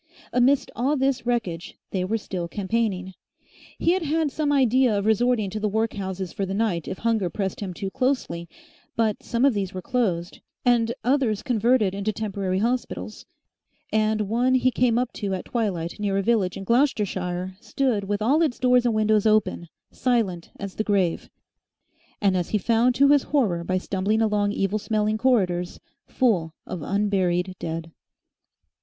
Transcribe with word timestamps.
Amidst 0.33 0.71
all 0.75 0.97
this 0.97 1.27
wreckage 1.27 1.77
they 1.91 2.03
were 2.03 2.17
still 2.17 2.47
campaigning. 2.47 3.13
He 3.77 3.91
had 3.91 4.01
had 4.01 4.31
some 4.31 4.51
idea 4.51 4.97
of 4.97 5.05
resorting 5.05 5.51
to 5.51 5.59
the 5.59 5.69
workhouses 5.69 6.33
for 6.33 6.43
the 6.43 6.55
night 6.55 6.87
if 6.87 6.97
hunger 6.97 7.29
pressed 7.29 7.59
him 7.59 7.71
too 7.71 7.91
closely, 7.91 8.49
but 8.95 9.21
some 9.21 9.45
of 9.45 9.53
these 9.53 9.75
were 9.75 9.81
closed 9.83 10.39
and 10.65 10.91
others 11.03 11.43
converted 11.43 11.93
into 11.93 12.11
temporary 12.11 12.57
hospitals, 12.57 13.27
and 13.93 14.21
one 14.21 14.55
he 14.55 14.71
came 14.71 14.97
up 14.97 15.13
to 15.13 15.35
at 15.35 15.45
twilight 15.45 15.99
near 15.99 16.17
a 16.17 16.23
village 16.23 16.57
in 16.57 16.63
Gloucestershire 16.63 17.55
stood 17.61 18.05
with 18.05 18.23
all 18.23 18.41
its 18.41 18.57
doors 18.57 18.87
and 18.87 18.95
windows 18.95 19.27
open, 19.27 19.69
silent 19.91 20.49
as 20.59 20.73
the 20.73 20.83
grave, 20.83 21.29
and, 22.19 22.35
as 22.35 22.49
he 22.49 22.57
found 22.57 22.95
to 22.95 23.09
his 23.09 23.21
horror 23.29 23.63
by 23.63 23.77
stumbling 23.77 24.19
along 24.23 24.51
evil 24.51 24.79
smelling 24.79 25.19
corridors, 25.19 25.79
full 26.07 26.55
of 26.65 26.81
unburied 26.81 27.53
dead. 27.59 27.91